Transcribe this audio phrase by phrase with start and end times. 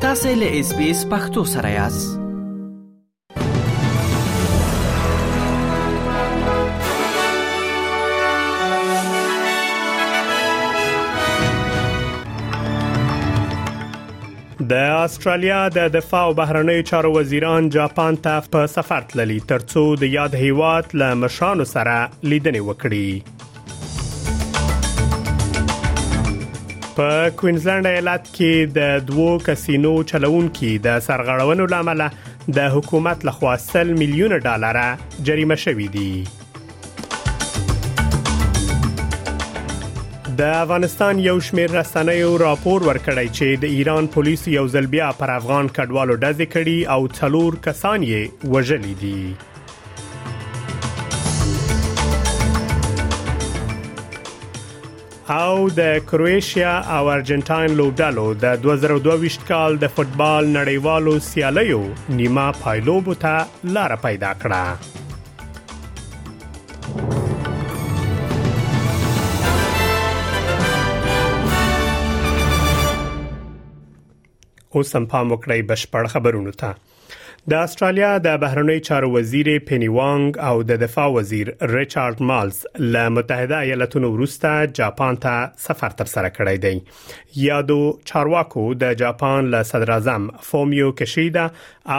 [0.00, 2.18] تاسې له اس بي اس پختو سره یاست
[14.70, 20.12] د استرالیا د دفاع او بهرنیو چارو وزیران جاپان ته په سفر تللی ترڅو د
[20.16, 22.00] یاد هیواد له مشانو سره
[22.34, 23.38] لیدنې وکړي
[27.00, 32.00] په کوینزلند ایالت کې د دوو کسینو چلوونکو د سرغړونو لامل
[32.58, 34.78] د حکومت لخوا 100 میلیونه ډالر
[35.28, 36.14] جریمه شوې دي
[40.42, 45.36] د افغانستان یو شمېر رسنیو راپور ورکړی چې د ایران پولیس یو ځل بیا پر
[45.38, 48.22] افغان کډوالو ډزې کړې او څلور کسان یې
[48.56, 49.18] وژلي دي
[55.32, 61.82] او د کرواشیا او ارجنټاین لوبډلو د 2022 کال د فوتبال نړیوالو سیالیو
[62.20, 64.58] نیمه پایلوب ته لار پیدا کړه
[74.74, 76.74] اوس هم پام وکړئ بشپړ خبرونه ته
[77.48, 82.58] د استرالیا د بهرنی چارو وزیر پینی وانګ او د دفاع وزیر ریچارډ مالز
[82.96, 87.78] له متحده ایالاتونو وروسته جاپان ته سفر تر سره کړی دی یادو
[88.10, 91.46] چارواکو د جاپان له صدر اعظم فومیو کشیدا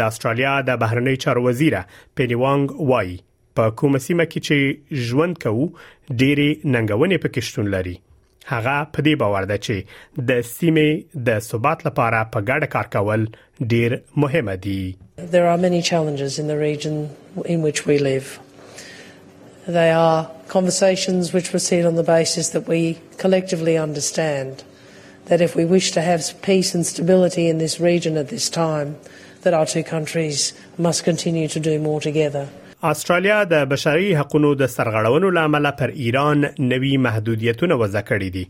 [0.00, 3.14] د استرالیا د بهرنی چارو وزیر پینی وانګ وای
[3.60, 7.96] په کومه سیمه کې چې ژوند کوو ډېری ننګونې پکې شتون لري
[8.52, 9.76] هغه په دې باور ده چې
[10.30, 10.90] د سیمې
[11.28, 13.22] د ثبات لپاره په ګډه کار کول
[13.74, 13.90] ډیر
[14.24, 14.82] مهم دي
[15.36, 16.96] There are many challenges in the region
[17.54, 18.26] in which we live.
[19.78, 20.18] They are
[20.56, 22.82] conversations which proceed on the basis that we
[23.22, 24.52] collectively understand
[25.30, 28.88] that if we wish to have peace and stability in this region at this time,
[29.42, 30.38] that our two countries
[30.86, 32.46] must continue to do more together.
[32.90, 38.44] استرالیا د بشري حقوقو د سرغړونو لامل پر ایران نوي محدودیتونه وضع کړي دي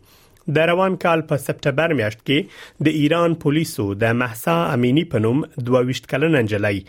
[0.57, 5.41] د روان کال په سپټمبر میاشت کې د ایران پولیسو د محسا امینی په نوم
[5.71, 6.83] 22 کلن انجلۍ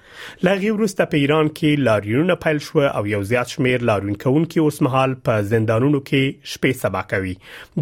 [0.48, 5.46] لغی وروسته په ایران کې لاریونونه پیل شو او یو زیات شمیر لاریونکونکو اوسمهال په
[5.54, 7.34] زندانونو کې شپې سبا کوي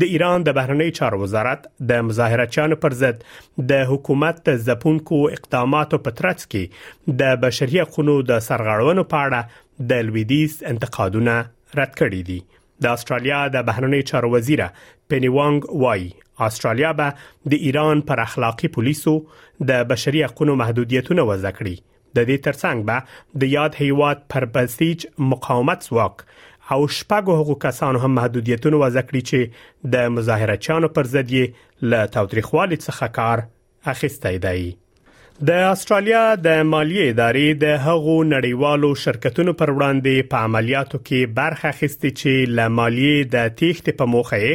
[0.03, 3.25] د ایران د بهرنی چارو وزارت د مظاهرچیانو پر ضد
[3.73, 10.09] د حکومت زپونکو اقداماتو په ترڅ کې د بشري حقوقو د سرغړونو په اړه د
[10.11, 11.39] لویدیز انتقادونه
[11.81, 12.39] رد کړي دي
[12.81, 14.61] د استرالیا د بهرنی چارو وزیر
[15.09, 16.05] پنی وانګ وای
[16.47, 19.13] استرالیا به د ایران پر اخلاقی پولیسو
[19.71, 25.05] د بشري حقوقو محدودیتونه وضع کړي د دې ترڅنګ به د یاد هیواد پر بسیج
[25.33, 26.25] مقاومت سواک
[26.73, 32.11] او شپږ حقوق کسان هم محدودیتونه وضع کړی چې د مظاهرچیانو پر ضد یې له
[32.19, 33.45] تاریخوالي څخه کار
[33.95, 34.73] اخیستی دی
[35.41, 41.67] د استرالیا د مالیه ادارې د هغو نړیوالو شرکتونو پر وړاندې په عملیاتو کې برخه
[41.69, 44.51] اخیستې چې ل مالیه د تیښت په موخه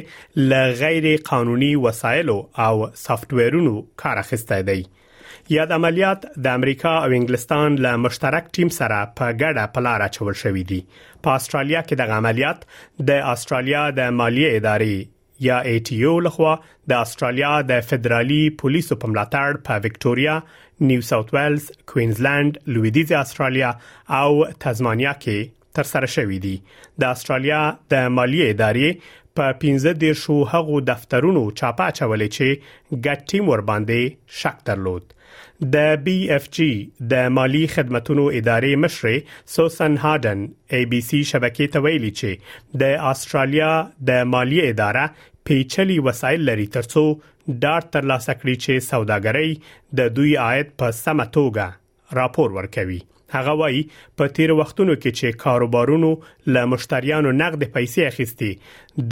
[0.52, 3.74] ل غیر قانوني وسایلو او سافټویرونو
[4.04, 4.78] کار اخیسته دی
[5.56, 10.64] یاد عملیات د امریکا او انګلستان له مشترک ټیم سره په ګډه پلار اچول شوې
[10.72, 10.80] دي
[11.24, 12.64] په استرالیا کې د عملیات
[13.12, 14.98] د استرالیا د مالیه ادارې
[15.46, 16.54] یا ای ټی او لخوا
[16.92, 20.38] د استرالیا د فدرالي پولیسو په ملاتړ په وکټوريا
[20.90, 23.70] نیو ساوث ویلز کوینزلند لویدیز استرالیا
[24.22, 24.30] او
[24.66, 26.56] تزمانیا کې تر سره شوې دي
[27.04, 27.60] د استرالیا
[27.94, 29.04] د مالی ادارې
[29.40, 35.14] په 15 د شو هغو دفترونو چاپا چولې چې ګټ ټیم ور باندې شک درلود
[35.74, 36.68] د بي اف جي
[37.12, 40.42] د مالی خدماتو ادارې مشر سوسن هاردن
[40.78, 43.72] اي بي سي شبکې ته ویلي چې د استرالیا
[44.10, 45.06] د مالی اداره
[45.50, 47.02] پیچلي وسایل لري ترڅو
[47.60, 52.98] ډاټ ترلاسه کړي چې سوداګرۍ د دوی عاید په سمه توګه راپور ورکوي
[53.36, 53.80] هغه وایي
[54.20, 56.10] په تیر وختونو کې چې کاروبارونو
[56.56, 58.50] له مشتریانو نقد پیسې اخیستي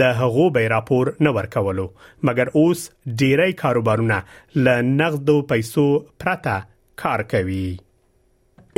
[0.03, 1.87] د هغو به راپور نه ورکولو
[2.31, 2.85] مګر اوس
[3.25, 4.21] ډیری کاروبارونه
[4.69, 5.87] له نقدو پیسو
[6.27, 6.57] پرته
[7.07, 7.65] کار کوي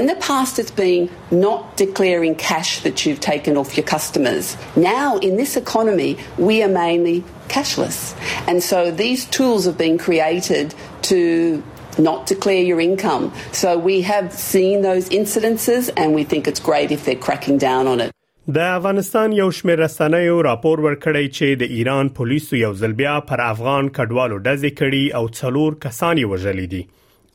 [0.00, 1.06] In the past, it's been
[1.44, 4.50] not declaring cash that you've taken off your customers.
[4.84, 6.06] Now, in this economy,
[6.50, 7.14] we are mainly
[7.48, 7.98] cashless.
[8.46, 10.74] And so these tools have been created
[11.10, 11.62] to
[11.98, 13.32] not declare your income.
[13.52, 17.86] So we have seen those incidences and we think it's great if they're cracking down
[17.94, 18.12] on it.
[18.56, 23.40] د افغانستان یو شمېر رسنیو راپور ورکړی چې د ایران پولیسو یو ځل بیا پر
[23.46, 26.80] افغان کډوالو ډزې کړې او څلور کسان یې وژلي دي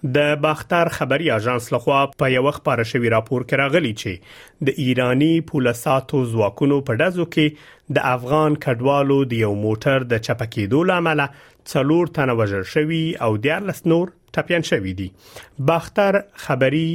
[0.06, 5.30] د باختر خبري اژانس لخوا په یو خبره شوی راپور کې راغلی چې د ایرانی
[5.52, 11.22] پولیساتو ځواکونو په دزو کې د افغان کډوالو د یو موټر د چپکیدو لامل
[11.74, 15.06] څلور تنه وژل شوی او د لسنور ټپيان شوی دي
[15.70, 16.86] باختر خبري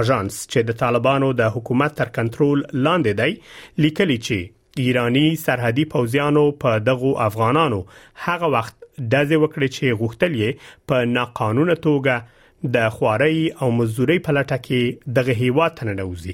[0.00, 6.44] اژانس چې د طالبانو د حکومت تر کنټرول لاندې دی لیکلی چې ایرانی سرحدي پوځیانو
[6.66, 7.80] په دغو افغانانو
[8.28, 12.36] هغه وخت دزه وکړي چې غوښتل یې په ناقانونه توګه
[12.74, 16.32] د خواري او مزدوري په لټه کې دغه هیواد ته ننوزي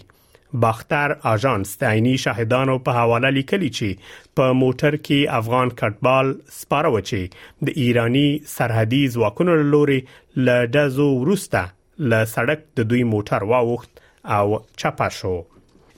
[0.64, 7.20] باختر اژانس تعینی شاهدانو په حواله لیکلي چې په موټر کې افغان کټبال سپاره وچی
[7.68, 9.98] د ایرانی سرحدي ځواکونو لوري
[10.48, 11.64] ل دزو ورسته
[12.12, 14.04] ل سړک د دوی موټر واوخت
[14.38, 15.34] او چپا شو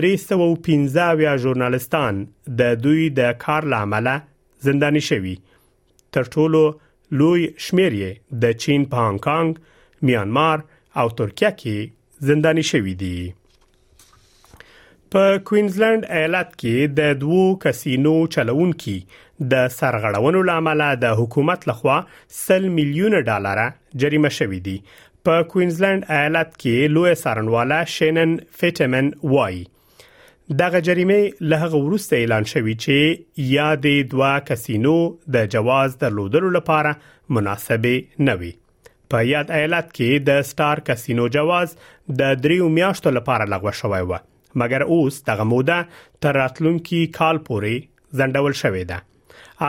[0.00, 2.14] 315 ویا ژورنالستان
[2.60, 4.08] د دوی د کار لامل
[4.68, 5.34] زنداني شوي
[6.16, 6.62] تر ټولو
[7.20, 8.10] لوی شمیر یې
[8.42, 9.50] د چین په هانګ کانګ
[10.08, 10.58] میانمار
[11.00, 11.76] او ترکیه کې
[12.30, 13.16] زنداني شوي دي
[15.14, 18.92] په کوینزلند ایالت کې د دوو کسینو چلوونکو
[19.50, 21.96] د سرغړونو لامل د حکومت لخوا
[22.36, 23.60] سل میلیونه ډالر
[24.04, 24.76] جریمه شوې دي
[25.30, 28.32] په کوینزلند ایالت کې لوی سرنواله شینن
[28.62, 29.60] فټمن وای
[30.62, 31.20] دغه جریمه
[31.50, 34.96] له هغه وروسته اعلان شوې چې یادې دوا کسینو
[35.38, 36.96] د جواز درلودلو لپاره
[37.40, 38.52] مناسبه نه وي
[39.12, 41.78] په یاد ایالت کې د سٹار کسینو جواز
[42.26, 44.22] د 3 میاشتو لپاره لغوه شوی و
[44.60, 45.78] مګر اوس دغه موده
[46.24, 48.98] تر راتلونکي کال پورې ځنډول شوې ده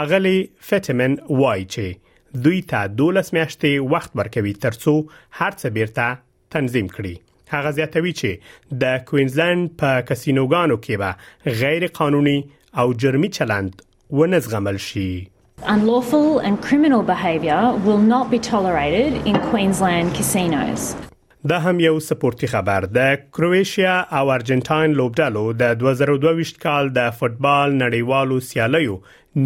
[0.02, 0.38] اغلی
[0.70, 4.96] فټمن وای چې دوی ته 12 میاشتې وخت ورکوي ترڅو
[5.40, 6.08] هرڅه بیرته
[6.58, 12.38] تنظیم کړي هغه زیاتوي چې د کوینزلند په کسینوګانو کې به غیر قانوني
[12.84, 13.82] او جرمي چلند
[14.24, 15.10] ونزغمل شي
[15.72, 20.88] Unlawful and criminal behaviour will not be tolerated in Queensland casinos.
[21.50, 27.74] دا هم یو سپورتي خبر د کرواشیا او ارجنټاین لوبډالو د 2022 کال د فوتبال
[27.82, 28.94] نړیوالو سیالیو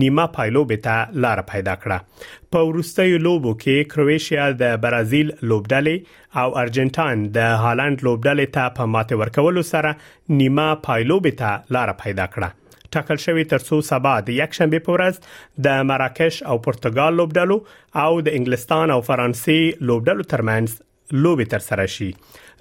[0.01, 6.53] نیمه پایلوبې ته لار پیدا کړه په ورستیو لوبو کې کرواشیا د برازیل لوبډلې او
[6.63, 9.95] ارجنټاین د هالند لوبډلې ته په ماته ورکولو سره
[10.43, 15.33] نیمه پایلوبې ته لار پیدا کړه ټاکل شوی ترسو سبا د یک شنبه په ورځ
[15.69, 21.85] د مراکش او پرتګال لوبډلو او د انګلستان او فرانسې لوبډلو ترمنځ لوبي تر سره
[21.85, 22.11] شي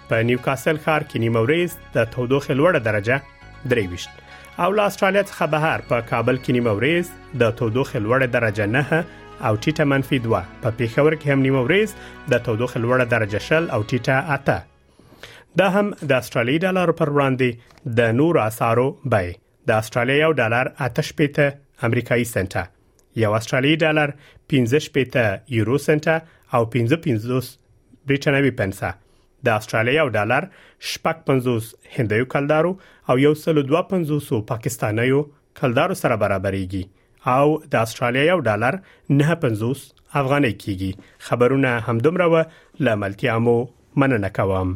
[0.09, 3.19] په نیوکاسل ښار کې نیمه ورځ د تودوخې لوړه درجه
[3.69, 4.09] درويشت
[4.59, 9.05] او له استرالیا څخه بهر په کابل کې نیمه ورځ د تودوخې لوړه درجه نه
[9.47, 11.89] او ټیټه منفي 2 په پیښور کې هم نیمه ورځ
[12.31, 14.57] د تودوخې لوړه درجه شل او ټیټه اته
[15.61, 19.31] دا هم د استرالیا ډالر پر وړاندې د نور اسارو بای
[19.71, 22.63] د استرالیا یو ډالر اته شپېته امریکایي سنټه
[23.23, 24.09] یو استرالیي ډالر
[24.55, 26.15] 15 شپېته یورو سنټه
[26.55, 27.47] او 15 پنځوس
[28.07, 28.93] بریټنوي پنسه
[29.45, 30.47] د استرالیا یو ډالر
[31.07, 31.67] 55
[31.97, 32.71] هندیو کلدارو
[33.09, 35.21] او یو سل 250 پاکستانیو
[35.61, 36.83] کلدارو سره برابرېږي
[37.37, 38.79] او د استرالیا یو ډالر
[39.21, 39.85] 950
[40.23, 40.91] افغانۍ کیږي
[41.29, 42.43] خبرونه همدومره و
[42.89, 43.55] لاملتیا مو
[44.03, 44.75] مننه کوم